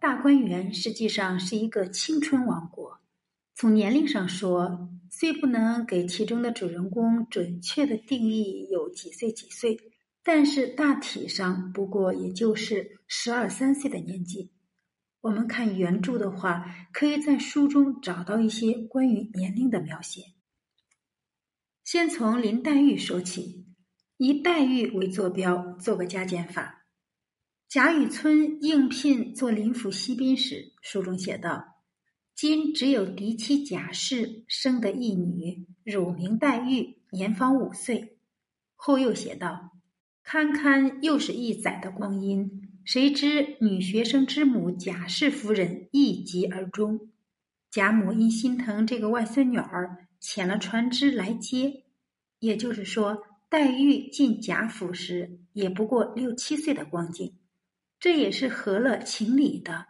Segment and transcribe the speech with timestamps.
[0.00, 3.00] 大观园实际上是一个青春王国。
[3.54, 9.76] 从年龄上说，虽不能给其中的主人公准确的定义有几岁几岁，
[10.22, 14.52] 但是大体上不过也就是十二三岁的年纪。
[15.20, 16.64] 我们看原著的话，
[16.94, 20.22] 可以在书中找到一些关于年龄的描写。
[21.84, 23.66] 先从林黛玉说起，
[24.16, 26.79] 以黛玉为坐标，做个加减法。
[27.70, 31.76] 贾雨村应聘做林府西宾时，书中写道。
[32.34, 38.18] 今只有嫡妻贾氏生的一女，乳名黛玉，年方五岁。
[38.74, 39.70] 后又写道
[40.24, 42.50] ：“堪堪又是一载的光阴，
[42.84, 47.12] 谁知女学生之母贾氏夫人一疾而终。
[47.70, 51.84] 贾母因心疼这个外孙女儿，遣了船只来接。
[52.40, 57.36] 也就是说，黛玉进贾府时也不过六七岁的光景，
[58.00, 59.86] 这也是合了情理的，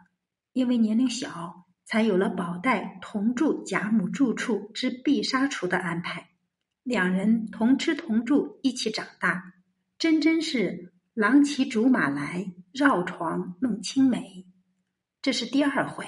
[0.53, 6.29] 因为年龄小。”才有了宝黛同住贾母住处之碧纱橱的安排，
[6.83, 9.55] 两人同吃同住，一起长大，
[9.97, 14.45] 真真是郎骑竹马来，绕床弄青梅。
[15.21, 16.05] 这是第二回。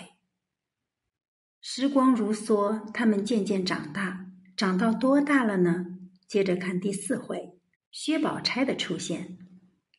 [1.59, 5.85] 时光如梭，他们渐渐长大，长到多大了呢？
[6.29, 7.59] 接着看第四回，
[7.91, 9.37] 薛宝钗的出现，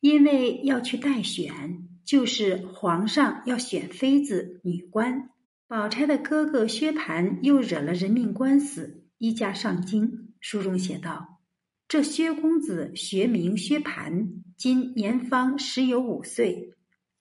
[0.00, 5.30] 因为要去待选，就是皇上要选妃子、女官。
[5.66, 10.34] 宝钗的哥哥薛蟠又惹了人命官司，一家上京。
[10.38, 11.40] 书中写道
[11.88, 16.74] ：“这薛公子学名薛蟠，今年方十有五岁。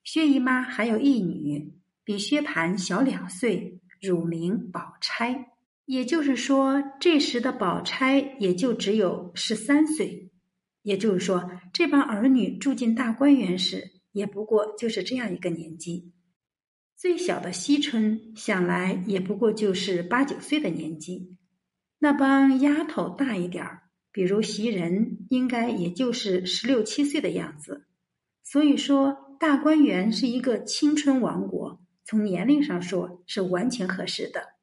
[0.04, 1.74] 薛姨妈还有一女，
[2.04, 5.54] 比薛蟠小两岁，乳名宝钗。
[5.86, 10.30] 也就是说，这时的宝钗也就只有十三岁。
[10.82, 16.14] 也就是说，这帮儿女住进大观园时，也不过就是这样一个年纪。”
[16.96, 21.36] 最小的惜春，想来也不过就是八九岁的年纪；
[22.00, 23.82] 那帮丫头大一点儿，
[24.14, 27.88] 比如袭人，应该也就是十六七岁的样子。
[28.42, 34.54] 所以说，大观园是一个青春王国，从年龄上说是完全合适的。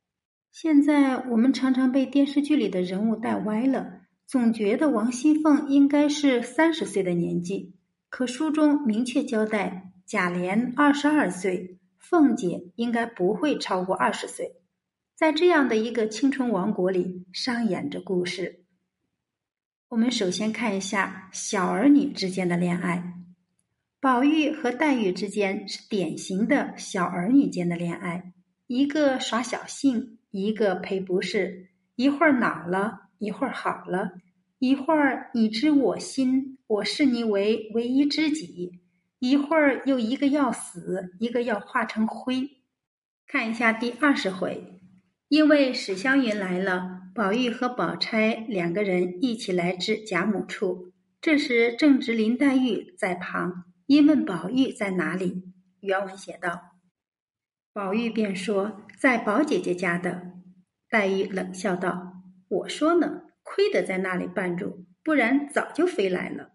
[0.51, 7.75] 现在我们常常被电视剧里的人物带歪了，总觉得王熙凤应该是三十岁的年纪，
[8.11, 11.79] 可书中明确交代，贾琏二十二岁。
[11.97, 14.57] 凤姐应该不会超过二十岁，
[15.15, 18.65] 在这样的一个青春王国里上演着故事。
[19.91, 23.15] 我们首先看一下小儿女之间的恋爱，
[24.01, 28.33] 宝玉和黛玉之间是典型的小儿女间的恋爱，
[28.67, 34.15] 一个耍小性，一个赔不是，一会儿恼了，一会儿好了，
[34.61, 38.83] 一会儿你知我心，我视你为唯一知己。
[39.19, 42.51] 一会儿又一个要死，一个要化成灰。
[43.27, 44.83] 看一下第二十回，
[45.29, 50.93] 因为史湘云来了，宝玉和宝钗两个人一起来至贾母处。
[51.23, 55.45] 这时正值林黛玉在旁，因问宝玉在哪里。
[55.81, 56.77] 原文写道
[57.73, 60.33] ：“宝玉便说在宝姐姐家的。”
[60.91, 66.53] 黛玉冷笑道：“我说呢，亏得在那里绊住，不然早就飞来了。”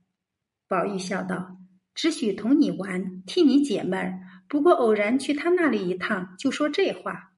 [0.68, 1.57] 宝玉笑道。
[1.96, 4.19] 只许同你玩，替你解闷儿。
[4.50, 7.31] 不过偶然去他那里一趟，就说这话。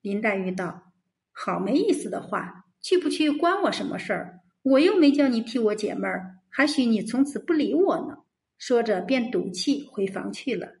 [0.00, 0.94] 林黛玉道
[1.30, 4.40] ：“好没意思的话，去不去关我什么事儿？
[4.62, 8.20] 我又没叫你替我解闷儿，还许你从此不理我呢。”
[8.56, 10.76] 说着便赌气回房去了。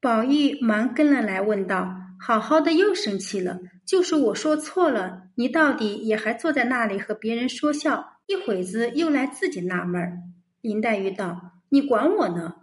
[0.00, 3.60] 宝玉忙跟了来，问道：“好好的又生气了？
[3.86, 8.18] 就是我说错了，你到底也还坐在那里和别人说笑？
[8.26, 10.18] 一会子又来自己纳闷儿。”
[10.60, 11.52] 林黛玉道。
[11.70, 12.54] 你管我呢？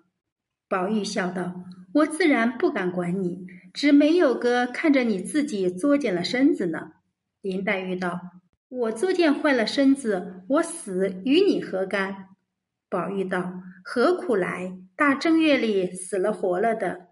[0.67, 6.93] 宝玉笑道：“我自然不敢管你，只没有个看着你自己作践了身子呢。”
[7.41, 8.19] 林黛玉道
[8.67, 12.29] ：“我作践坏了身子，我死与你何干？”
[12.89, 14.75] 宝玉道：“何苦来？
[14.95, 17.09] 大正月里死了活了的。”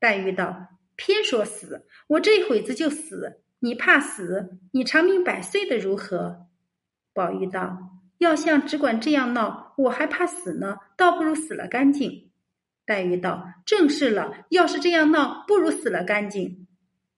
[0.00, 0.66] 黛玉道
[0.98, 3.40] ：“偏说死，我这会子就死。
[3.60, 4.58] 你怕死？
[4.72, 6.48] 你长命百岁的如何？”
[7.14, 7.94] 宝玉道。
[8.18, 12.32] 要像只管这样闹，我还怕死呢，倒不如死了干净。
[12.84, 16.66] 黛玉道：“正是了，要是这样闹，不如死了干净。”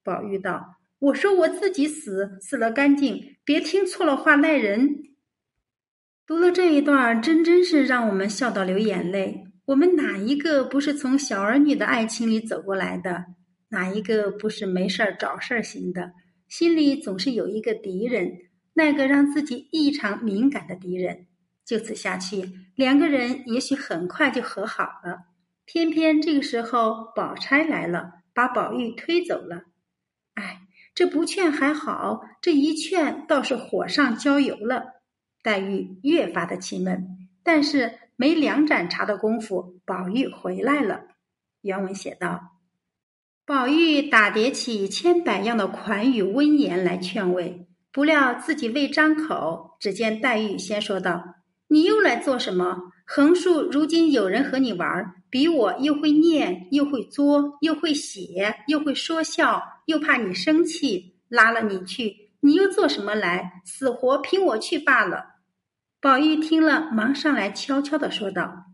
[0.05, 5.05] 宝玉道：“我说我自己死，死了干净，别听错了话赖人。”
[6.29, 9.47] 读了这一段，真真是让我们笑到流眼泪。
[9.69, 13.25] 我们哪一个不是从小儿女的爱情里走过来的？
[13.71, 16.13] 哪一个不是没事儿找事儿型的？
[16.47, 18.43] 心里总是有一个敌人。
[18.73, 21.27] 那个让自己异常敏感的敌人，
[21.67, 25.27] 就此下去，两个人也许很快就和好了。
[25.67, 29.65] 偏偏这个时候宝钗来了，把宝玉推走了。
[30.35, 30.63] 哎，
[30.95, 35.03] 这不劝还好，这一劝倒是火上浇油了。
[35.43, 41.09] 黛玉越发的气闷，但是没两盏茶的功夫，宝玉回来了。
[41.61, 42.41] 原文写道
[43.47, 51.37] ：“宝玉打叠起千百样的款语温言来劝慰，不料自己未张口，只见黛玉先说道
[51.69, 52.93] ：‘你又来做什么？
[53.05, 63.61] 横竖如今有人和你玩，比我又会念，又会作，又会写，又会说笑，又怕你生气，拉了你去。’”你又做什么来？
[63.67, 65.41] 死活拼我去罢了。
[66.01, 68.67] 宝玉听了，忙上来悄悄的说道：“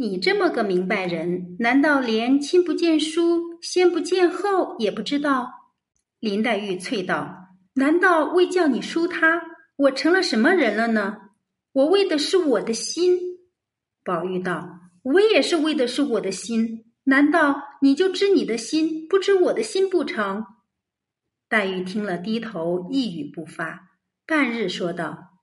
[0.00, 5.74] 你这么个明白人，难道连亲不见书，先不见后也不知道？”
[6.20, 9.42] 林黛玉啐道：“难道为叫你输他，
[9.76, 11.18] 我成了什么人了呢？
[11.72, 13.18] 我为的是我的心。”
[14.02, 20.46] 宝玉道：“我也是为的是我的心，难道你就知你的心，不知我的心不成？”
[21.46, 23.90] 黛玉听了，低头一语不发。
[24.26, 25.42] 半日说道：“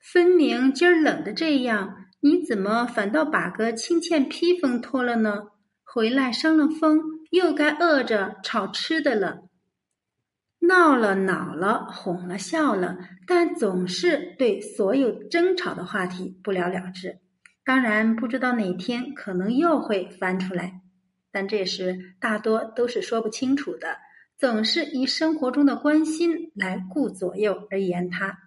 [0.00, 5.48] 分明今儿冷的这样，你怎么反倒把个青欠披风脱了呢？
[5.84, 7.00] 回来伤了风，
[7.30, 9.44] 又该饿着炒吃的了。
[10.60, 17.18] 闹了恼了，哄了笑了，但总是对所有争吵的话题不了了之。
[17.64, 20.80] 当然，不知道哪天可能又会翻出来，
[21.30, 23.96] 但这时大多都是说不清楚的。”
[24.38, 28.38] 总是以生活中的关心来顾左右而言他，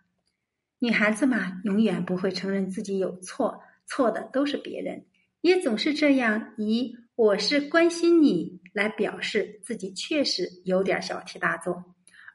[0.83, 5.05] 女孩子嘛，永远不会承认自己有错，错的都是别人，
[5.41, 11.83] 也总是这样以“我是关心你”来表示自己确实有点小题大做。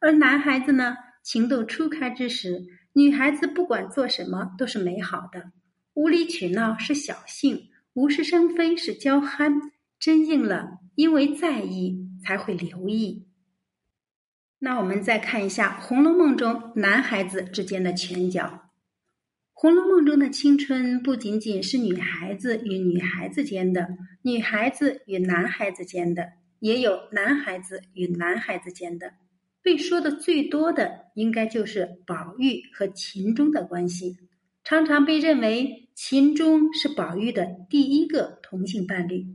[0.00, 0.94] 而男孩子呢，
[1.24, 2.62] 情窦初开之时，
[2.92, 5.50] 女孩子不管做什么都是美好的，
[5.94, 9.60] 无理取闹是小性，无事生非是娇憨，
[9.98, 13.25] 真应了，因为在意才会留意。
[14.58, 18.42] 那我们再看一下《红楼梦》中男孩子之间的拳脚。
[19.52, 23.88] 《红楼梦》中的青春不仅仅是女孩子与女孩子间的，
[24.22, 29.14] 女孩子与男孩子间的，也有男孩子与男孩子间的。
[29.62, 34.16] 被说的最多的，应该就是宝玉和秦钟的关系，
[34.64, 39.26] 常常被认为秦钟是宝玉的第一个同性伴侣。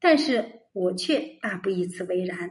[0.00, 2.50] 但是我却大不以此为然。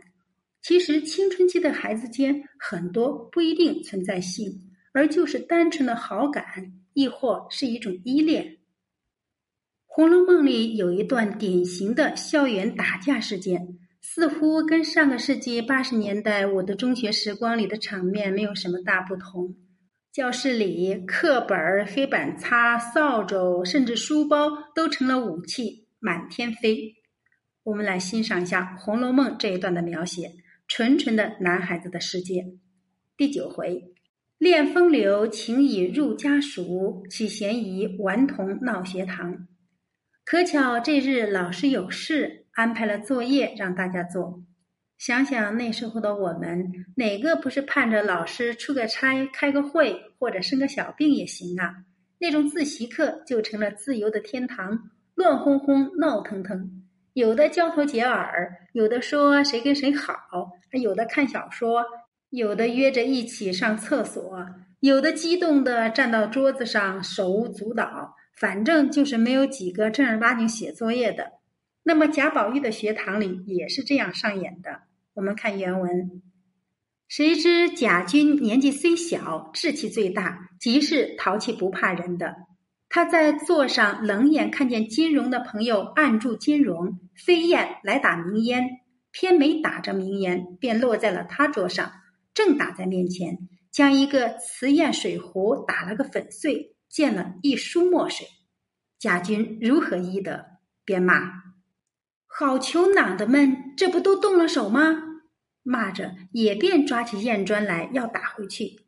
[0.64, 8.46] 其实，青春期的孩子间很多不一定存在性，而就是单纯的好感，亦或是一种依恋。
[9.86, 19.54] 《红楼梦》里有一段典型的校园打架事件，似乎跟上个世纪八十年代我的中学时光里的场面没有什么大不同。
[20.14, 26.96] 教室里，课本、黑板擦、扫帚，甚至书包都成了武器，满天飞。
[27.64, 30.32] 我们来欣赏一下《红楼梦》这一段的描写。
[30.68, 32.46] 纯纯的男孩子的世界。
[33.16, 33.94] 第九回，
[34.38, 39.48] 恋风流情已入家塾，起嫌疑顽童闹学堂。
[40.26, 44.44] 可巧这日老师有事，安排了作业让大家做。
[44.98, 51.84] 想想那时候的我们，哪个不是盼着老师出个差、开个会，或者生个小病也行啊？
[52.20, 56.83] 那种自习课就成了自由的天堂，乱哄哄、闹腾腾。
[57.14, 60.18] 有的交头接耳，有的说谁跟谁好，
[60.72, 61.86] 有的看小说，
[62.32, 64.46] 有的约着一起上厕所，
[64.80, 71.34] 有的激动的站到桌子上手舞足蹈，反正就是没有几个正儿八经写作业的。
[71.84, 74.82] 那么贾宝玉的学堂里也是这样上演的。
[75.14, 76.24] 我们看原文：
[77.08, 82.36] 谁知贾君年纪虽小，志气最大，极是淘气不怕人的。
[82.96, 88.82] 他在座上冷眼看见金荣的朋友按住金荣，飞燕来打明烟，
[89.12, 91.92] 偏没打着明烟，便落在了他桌上，
[92.36, 98.28] 正打在面前，将一个瓷砚水壶打了个粉碎，溅了一书墨水。
[99.00, 100.46] 贾军如何医得？
[100.86, 101.32] 便骂
[102.30, 105.02] ：“好球囊的闷，这不都动了手吗？”
[105.66, 108.86] 骂着也便抓起砚砖来要打回去。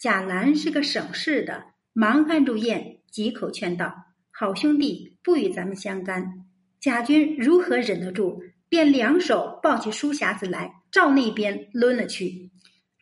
[0.00, 2.99] 贾兰是个省事的，忙按住砚。
[3.10, 3.94] 几口劝道
[4.30, 6.46] ：“好兄弟，不与咱们相干。”
[6.80, 8.42] 贾军如何忍得住？
[8.68, 12.50] 便两手抱起书匣子来，照那边抡了去。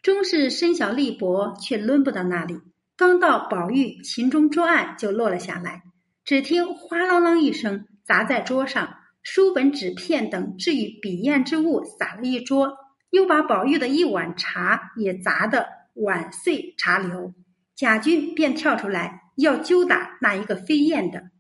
[0.03, 2.59] 终是身小力薄，却抡不到那里。
[2.97, 5.83] 刚到宝玉、秦钟桌案，就落了下来。
[6.25, 12.79] 只听哗啷啷一声，砸在桌上，书本、纸片等置于笔砚之物洒了一桌，
[13.11, 17.35] 又把宝玉的一碗茶也砸得碗碎茶流。
[17.77, 19.28] 贾军便跳出来。
[19.39, 21.31] 要揪打那一个飞燕的，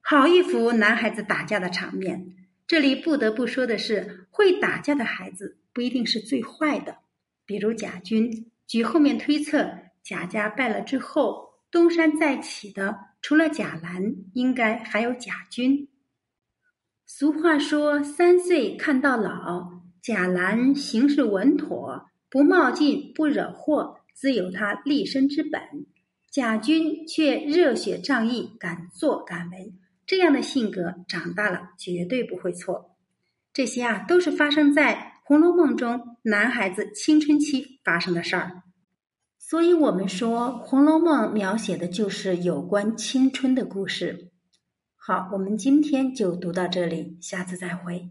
[0.00, 2.34] 好一幅男孩子打架的场面。
[2.66, 6.98] 这里不得不说的是，会打架的孩子不一定是最坏的。
[7.44, 9.70] 比如贾军，据后面推测，
[10.02, 15.88] 贾家败了之后，东山再起的除了贾兰，应该还有贾军。
[17.04, 25.86] 俗话说：“三岁看到老。”贾兰行事稳妥，不冒进，不惹祸，自有他立身之本。
[26.36, 29.72] 贾军却热血仗义，敢作敢为，
[30.04, 32.94] 这样的性格长大了绝对不会错。
[33.54, 38.64] 这些啊，都是发生在《红楼梦》中男孩子青春期发生的事儿。
[39.38, 44.30] 所以，我们说《红楼梦》描写的就是有关青春的故事。
[44.94, 48.10] 好，我们今天就读到这里，下次再会。